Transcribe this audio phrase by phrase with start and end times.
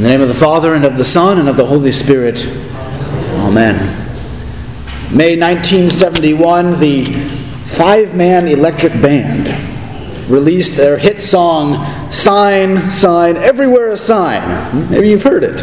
[0.00, 2.42] In the name of the Father, and of the Son, and of the Holy Spirit.
[3.36, 3.76] Amen.
[5.14, 7.04] May 1971, the
[7.66, 9.48] five man electric band
[10.30, 14.88] released their hit song, Sign, Sign, Everywhere a Sign.
[14.88, 15.62] Maybe you've heard it.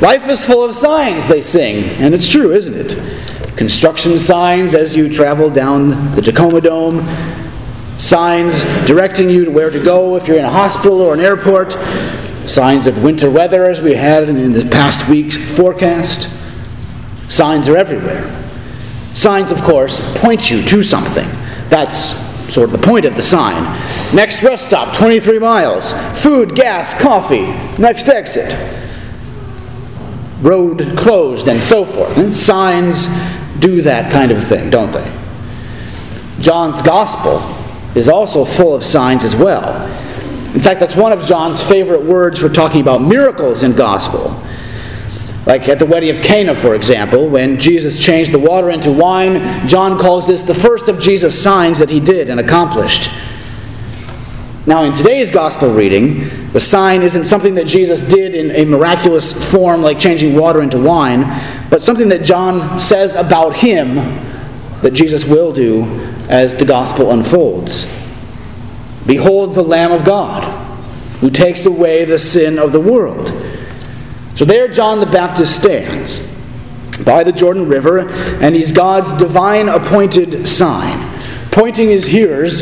[0.00, 3.56] Life is full of signs, they sing, and it's true, isn't it?
[3.56, 7.04] Construction signs as you travel down the Tacoma Dome,
[7.98, 11.76] signs directing you to where to go if you're in a hospital or an airport,
[12.46, 16.28] signs of winter weather as we had in the past week's forecast.
[17.28, 18.38] Signs are everywhere.
[19.14, 21.28] Signs, of course, point you to something.
[21.68, 22.16] That's
[22.52, 23.62] sort of the point of the sign.
[24.14, 25.92] Next rest stop, 23 miles.
[26.20, 27.46] Food, gas, coffee.
[27.80, 28.54] Next exit.
[30.40, 32.16] Road closed, and so forth.
[32.18, 33.06] And signs
[33.60, 35.10] do that kind of thing, don't they?
[36.40, 37.40] John's Gospel
[37.94, 39.88] is also full of signs as well.
[40.54, 44.38] In fact, that's one of John's favorite words for talking about miracles in gospel.
[45.46, 49.66] Like at the wedding of Cana, for example, when Jesus changed the water into wine,
[49.66, 53.10] John calls this the first of Jesus' signs that he did and accomplished.
[54.66, 59.50] Now, in today's gospel reading, the sign isn't something that Jesus did in a miraculous
[59.50, 61.22] form like changing water into wine,
[61.70, 63.96] but something that John says about him
[64.82, 65.82] that Jesus will do
[66.28, 67.86] as the gospel unfolds.
[69.06, 70.44] Behold the Lamb of God,
[71.20, 73.28] who takes away the sin of the world.
[74.34, 76.20] So there John the Baptist stands
[77.04, 81.18] by the Jordan River, and he's God's divine appointed sign,
[81.50, 82.60] pointing his hearers,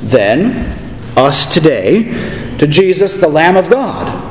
[0.00, 0.76] then,
[1.16, 4.26] us today, to Jesus, the Lamb of God.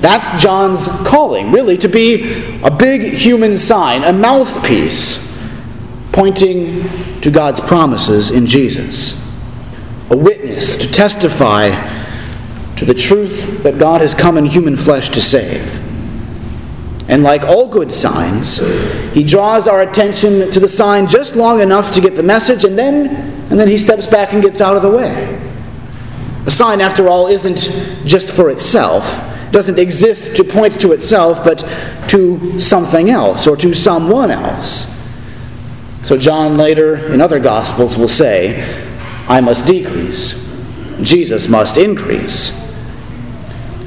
[0.00, 5.20] That's John's calling, really, to be a big human sign, a mouthpiece,
[6.12, 6.88] pointing
[7.20, 9.23] to God's promises in Jesus
[10.10, 11.70] a witness to testify
[12.76, 15.80] to the truth that God has come in human flesh to save.
[17.08, 18.58] And like all good signs,
[19.12, 22.78] he draws our attention to the sign just long enough to get the message, and
[22.78, 23.08] then,
[23.50, 25.40] and then he steps back and gets out of the way.
[26.46, 27.70] A sign, after all, isn't
[28.06, 29.20] just for itself,
[29.50, 31.58] doesn't exist to point to itself, but
[32.08, 34.86] to something else or to someone else.
[36.02, 38.83] So, John later in other Gospels will say,
[39.28, 40.42] I must decrease.
[41.02, 42.60] Jesus must increase.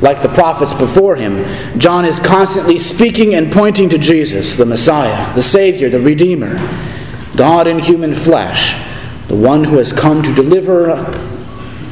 [0.02, 1.44] Like the prophets before him,
[1.80, 6.56] John is constantly speaking and pointing to Jesus, the Messiah, the Savior, the Redeemer,
[7.36, 8.76] God in human flesh,
[9.28, 10.88] the one who has come to deliver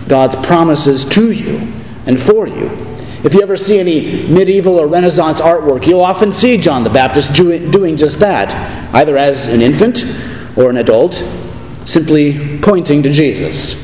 [0.07, 1.71] God's promises to you
[2.05, 2.69] and for you.
[3.23, 7.33] If you ever see any medieval or Renaissance artwork, you'll often see John the Baptist
[7.33, 10.03] doing just that, either as an infant
[10.55, 11.23] or an adult,
[11.85, 13.75] simply pointing to Jesus.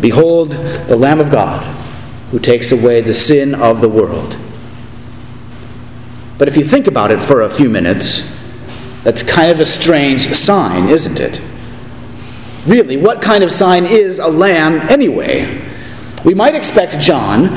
[0.00, 1.64] Behold, the Lamb of God
[2.30, 4.38] who takes away the sin of the world.
[6.38, 8.22] But if you think about it for a few minutes,
[9.02, 11.40] that's kind of a strange sign, isn't it?
[12.68, 15.60] Really, what kind of sign is a lamb anyway?
[16.24, 17.50] We might expect John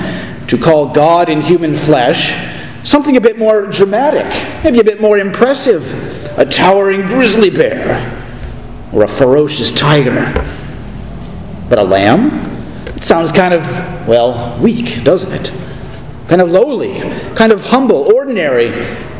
[0.47, 2.35] to call God in human flesh
[2.83, 4.25] something a bit more dramatic,
[4.63, 5.85] maybe a bit more impressive,
[6.39, 8.16] a towering grizzly bear
[8.93, 10.33] or a ferocious tiger.
[11.69, 12.45] But a lamb?
[12.87, 13.61] It sounds kind of,
[14.07, 15.51] well, weak, doesn't it?
[16.27, 17.01] Kind of lowly,
[17.35, 18.69] kind of humble, ordinary,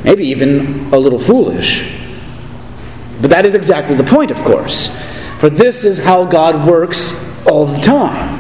[0.04, 1.94] maybe even a little foolish.
[3.22, 4.96] But that is exactly the point, of course.
[5.40, 7.14] For this is how God works
[7.46, 8.37] all the time.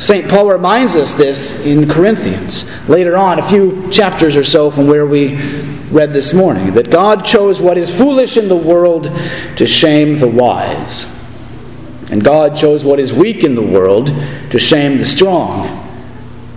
[0.00, 0.30] St.
[0.30, 5.04] Paul reminds us this in Corinthians, later on, a few chapters or so from where
[5.04, 5.36] we
[5.90, 9.12] read this morning that God chose what is foolish in the world
[9.56, 11.04] to shame the wise.
[12.10, 14.06] And God chose what is weak in the world
[14.50, 15.86] to shame the strong.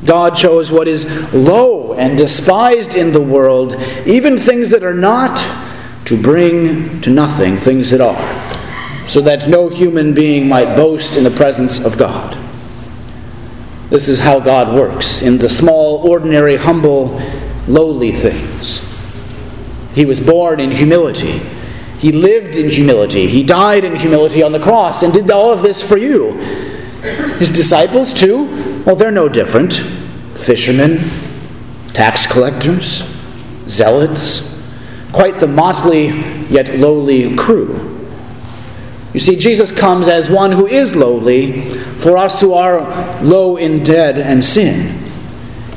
[0.05, 3.75] God chose what is low and despised in the world,
[4.05, 5.37] even things that are not,
[6.05, 11.25] to bring to nothing things that are, so that no human being might boast in
[11.25, 12.39] the presence of God.
[13.93, 17.21] This is how God works in the small, ordinary, humble,
[17.67, 18.81] lowly things.
[19.93, 21.37] He was born in humility.
[21.99, 23.27] He lived in humility.
[23.27, 26.31] He died in humility on the cross and did all of this for you.
[27.37, 29.73] His disciples, too, well, they're no different.
[30.33, 30.97] Fishermen,
[31.93, 33.03] tax collectors,
[33.67, 34.59] zealots,
[35.11, 36.07] quite the motley
[36.49, 38.09] yet lowly crew.
[39.13, 41.69] You see, Jesus comes as one who is lowly
[42.03, 44.99] for us who are low in dead and sin.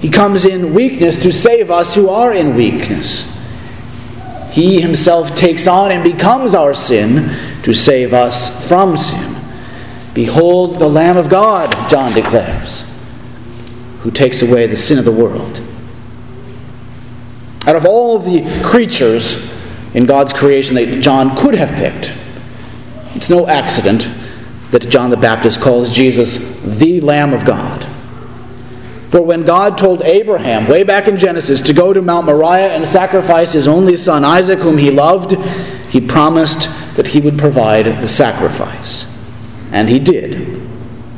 [0.00, 3.32] He comes in weakness to save us who are in weakness.
[4.50, 9.36] He himself takes on and becomes our sin to save us from sin.
[10.14, 12.84] Behold the Lamb of God, John declares,
[14.00, 15.62] who takes away the sin of the world.
[17.68, 19.52] Out of all the creatures
[19.94, 22.12] in God's creation that John could have picked,
[23.14, 24.08] it's no accident
[24.76, 27.82] that John the Baptist calls Jesus the Lamb of God.
[29.08, 32.86] For when God told Abraham, way back in Genesis, to go to Mount Moriah and
[32.86, 35.32] sacrifice his only son Isaac, whom he loved,
[35.88, 39.10] he promised that he would provide the sacrifice.
[39.72, 40.60] And he did.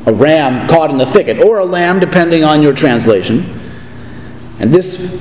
[0.07, 3.61] A ram caught in the thicket, or a lamb, depending on your translation.
[4.61, 5.21] And this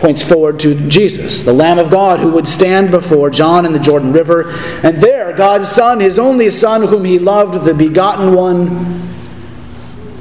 [0.00, 3.78] points forward to Jesus, the Lamb of God, who would stand before John in the
[3.78, 4.50] Jordan River.
[4.82, 9.08] And there, God's Son, his only Son, whom he loved, the begotten one,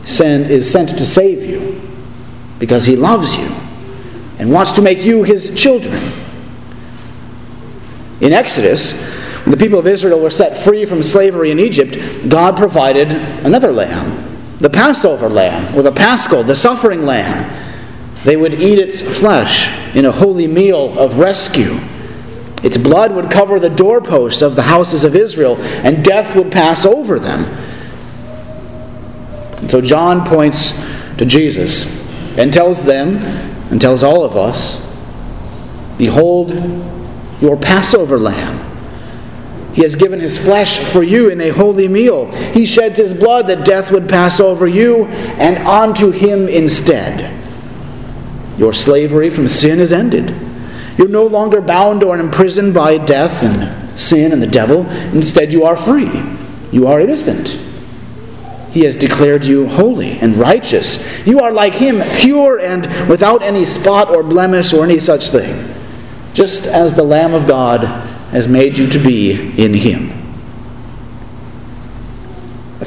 [0.06, 1.82] send, is sent to save you
[2.60, 3.48] because he loves you
[4.38, 6.02] and wants to make you his children.
[8.20, 9.02] In Exodus,
[9.44, 11.98] when the people of Israel were set free from slavery in Egypt,
[12.28, 13.14] God provided
[13.46, 17.69] another lamb, the Passover lamb, or the Paschal, the suffering lamb.
[18.24, 21.80] They would eat its flesh in a holy meal of rescue.
[22.64, 26.86] Its blood would cover the doorposts of the houses of Israel, and death would pass
[26.86, 27.46] over them.
[29.60, 30.86] And so John points
[31.18, 31.98] to Jesus
[32.38, 33.18] and tells them,
[33.72, 34.86] and tells all of us,
[35.98, 36.52] Behold
[37.42, 38.66] your Passover lamb.
[39.74, 42.32] He has given his flesh for you in a holy meal.
[42.32, 47.39] He sheds his blood that death would pass over you and onto him instead.
[48.60, 50.36] Your slavery from sin is ended.
[50.98, 54.86] You're no longer bound or imprisoned by death and sin and the devil.
[55.14, 56.22] Instead, you are free.
[56.74, 57.58] You are innocent.
[58.72, 61.26] He has declared you holy and righteous.
[61.26, 65.74] You are like Him, pure and without any spot or blemish or any such thing,
[66.34, 67.86] just as the Lamb of God
[68.32, 70.19] has made you to be in Him.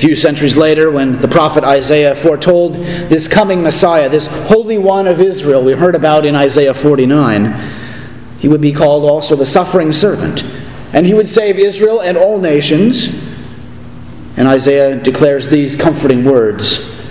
[0.03, 5.21] Few centuries later, when the prophet Isaiah foretold this coming Messiah, this Holy One of
[5.21, 7.55] Israel, we heard about in Isaiah 49,
[8.37, 10.43] he would be called also the suffering servant.
[10.93, 13.17] And he would save Israel and all nations.
[14.37, 17.07] And Isaiah declares these comforting words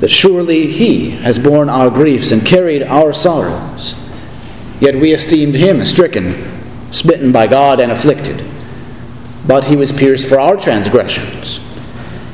[0.00, 3.94] that surely he has borne our griefs and carried our sorrows.
[4.80, 8.44] Yet we esteemed him stricken, smitten by God, and afflicted.
[9.46, 11.60] But he was pierced for our transgressions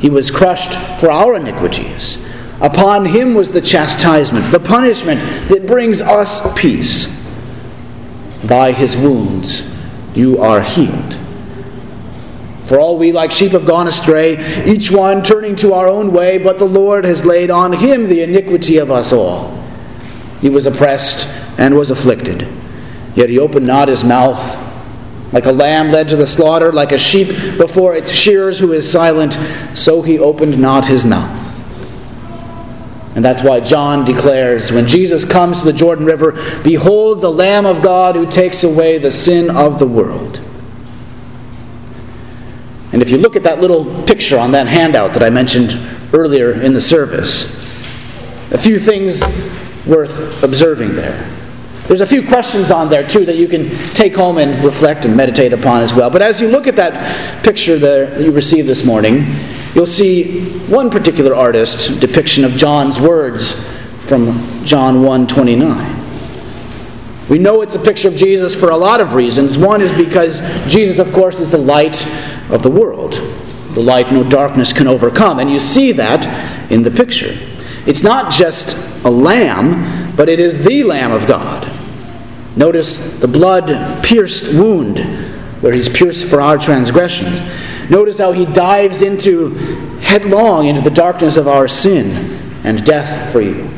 [0.02, 2.22] he was crushed for our iniquities.
[2.60, 7.24] Upon him was the chastisement, the punishment that brings us peace.
[8.46, 9.72] By his wounds
[10.14, 11.16] you are healed.
[12.64, 16.38] For all we like sheep have gone astray, each one turning to our own way,
[16.38, 19.62] but the Lord has laid on him the iniquity of us all.
[20.40, 21.28] He was oppressed
[21.58, 22.48] and was afflicted,
[23.14, 24.40] yet he opened not his mouth.
[25.32, 28.90] Like a lamb led to the slaughter, like a sheep before its shearers who is
[28.90, 29.38] silent,
[29.74, 31.40] so he opened not his mouth.
[33.14, 36.32] And that's why John declares when Jesus comes to the Jordan River,
[36.62, 40.40] Behold the Lamb of God who takes away the sin of the world.
[42.92, 45.72] And if you look at that little picture on that handout that I mentioned
[46.12, 47.54] earlier in the service,
[48.52, 49.22] a few things
[49.86, 51.30] worth observing there.
[51.88, 55.16] There's a few questions on there too that you can take home and reflect and
[55.16, 56.10] meditate upon as well.
[56.10, 59.24] But as you look at that picture that you received this morning,
[59.74, 63.66] you'll see one particular artist's depiction of John's words
[64.06, 64.26] from
[64.64, 65.98] John 1:29.
[67.28, 69.56] We know it's a picture of Jesus for a lot of reasons.
[69.56, 72.06] One is because Jesus, of course, is the light
[72.50, 73.14] of the world.
[73.74, 75.38] The light no darkness can overcome.
[75.38, 77.38] And you see that in the picture.
[77.86, 81.71] It's not just a lamb, but it is the Lamb of God.
[82.56, 84.98] Notice the blood pierced wound
[85.62, 87.40] where he's pierced for our transgressions.
[87.88, 89.50] Notice how he dives into
[90.00, 93.70] headlong into the darkness of our sin and death for you.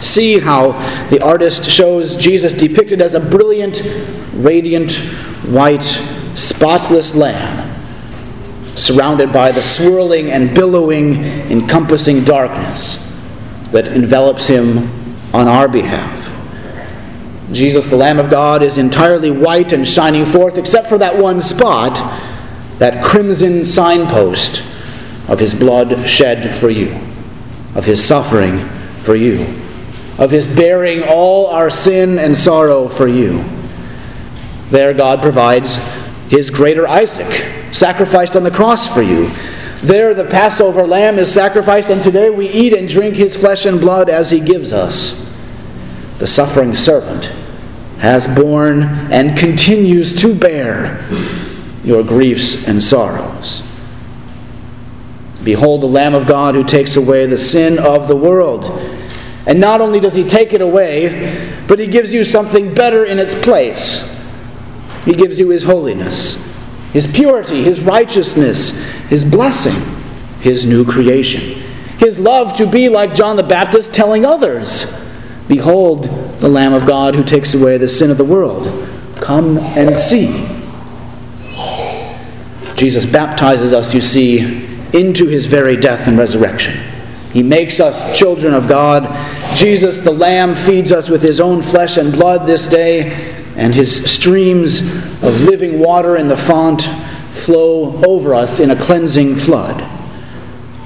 [0.00, 0.72] See how
[1.08, 3.82] the artist shows Jesus depicted as a brilliant,
[4.34, 4.92] radiant,
[5.46, 5.84] white,
[6.34, 7.68] spotless lamb,
[8.74, 12.96] surrounded by the swirling and billowing, encompassing darkness
[13.70, 14.90] that envelops him
[15.32, 16.41] on our behalf.
[17.54, 21.42] Jesus, the Lamb of God, is entirely white and shining forth, except for that one
[21.42, 21.96] spot,
[22.78, 24.62] that crimson signpost
[25.28, 26.94] of his blood shed for you,
[27.74, 28.68] of his suffering
[28.98, 29.46] for you,
[30.18, 33.44] of his bearing all our sin and sorrow for you.
[34.70, 35.76] There, God provides
[36.28, 39.30] his greater Isaac, sacrificed on the cross for you.
[39.82, 43.80] There, the Passover lamb is sacrificed, and today we eat and drink his flesh and
[43.80, 45.12] blood as he gives us.
[46.18, 47.32] The suffering servant
[48.02, 48.82] has borne
[49.12, 51.06] and continues to bear
[51.84, 53.62] your griefs and sorrows.
[55.44, 58.64] Behold the Lamb of God who takes away the sin of the world.
[59.46, 63.20] And not only does he take it away, but he gives you something better in
[63.20, 64.20] its place.
[65.04, 66.34] He gives you his holiness,
[66.92, 68.70] his purity, his righteousness,
[69.04, 69.80] his blessing,
[70.40, 71.40] his new creation,
[71.98, 75.00] his love to be like John the Baptist telling others
[75.48, 76.06] Behold,
[76.42, 78.66] the Lamb of God who takes away the sin of the world.
[79.18, 80.48] Come and see.
[82.74, 84.40] Jesus baptizes us, you see,
[84.92, 86.82] into his very death and resurrection.
[87.32, 89.04] He makes us children of God.
[89.54, 93.12] Jesus, the Lamb, feeds us with his own flesh and blood this day,
[93.54, 94.80] and his streams
[95.22, 96.82] of living water in the font
[97.30, 99.80] flow over us in a cleansing flood.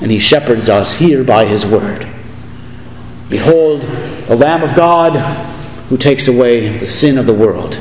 [0.02, 2.06] And he shepherds us here by his word.
[3.30, 3.80] Behold,
[4.28, 5.14] the Lamb of God
[5.88, 7.76] who takes away the sin of the world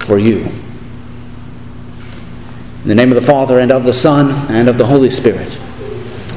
[0.00, 0.38] for you.
[2.82, 5.58] In the name of the Father, and of the Son, and of the Holy Spirit.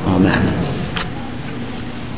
[0.05, 0.74] Amen.